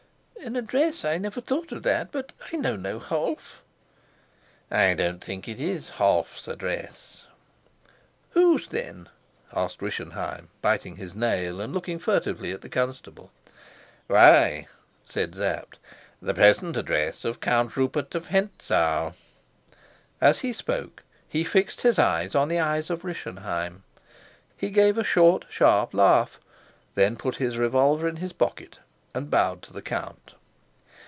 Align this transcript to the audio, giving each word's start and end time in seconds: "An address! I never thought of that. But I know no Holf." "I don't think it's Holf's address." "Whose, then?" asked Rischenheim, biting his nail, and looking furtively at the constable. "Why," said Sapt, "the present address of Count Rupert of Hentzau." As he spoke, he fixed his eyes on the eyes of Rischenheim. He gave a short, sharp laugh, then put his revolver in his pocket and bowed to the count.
"An 0.43 0.55
address! 0.55 1.05
I 1.05 1.19
never 1.19 1.39
thought 1.39 1.71
of 1.71 1.83
that. 1.83 2.11
But 2.11 2.31
I 2.51 2.57
know 2.57 2.75
no 2.75 2.97
Holf." 2.97 3.61
"I 4.71 4.95
don't 4.95 5.23
think 5.23 5.47
it's 5.47 5.91
Holf's 5.91 6.47
address." 6.47 7.27
"Whose, 8.31 8.67
then?" 8.69 9.07
asked 9.53 9.83
Rischenheim, 9.83 10.49
biting 10.59 10.95
his 10.95 11.13
nail, 11.13 11.61
and 11.61 11.71
looking 11.71 11.99
furtively 11.99 12.51
at 12.51 12.61
the 12.61 12.69
constable. 12.69 13.31
"Why," 14.07 14.65
said 15.05 15.35
Sapt, 15.35 15.77
"the 16.19 16.33
present 16.33 16.75
address 16.75 17.23
of 17.23 17.39
Count 17.39 17.77
Rupert 17.77 18.15
of 18.15 18.29
Hentzau." 18.29 19.13
As 20.19 20.39
he 20.39 20.53
spoke, 20.53 21.03
he 21.29 21.43
fixed 21.43 21.81
his 21.81 21.99
eyes 21.99 22.33
on 22.33 22.47
the 22.47 22.59
eyes 22.59 22.89
of 22.89 23.03
Rischenheim. 23.05 23.83
He 24.57 24.71
gave 24.71 24.97
a 24.97 25.03
short, 25.03 25.45
sharp 25.51 25.93
laugh, 25.93 26.39
then 26.95 27.15
put 27.15 27.35
his 27.35 27.59
revolver 27.59 28.07
in 28.07 28.15
his 28.15 28.33
pocket 28.33 28.79
and 29.13 29.29
bowed 29.29 29.61
to 29.61 29.73
the 29.73 29.81
count. 29.81 30.33